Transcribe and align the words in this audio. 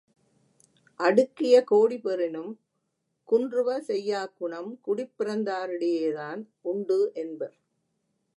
அடுக்கிய 0.99 1.63
கோடி 1.63 1.97
பெறினும், 1.97 2.51
குன்றுவ 3.29 3.79
செய்யாக் 3.87 4.35
குணம் 4.37 4.79
குடிப் 4.81 5.13
பிறந்தாரிடையேதான் 5.19 6.41
உண்டு 6.61 7.11
என்பர். 7.13 7.55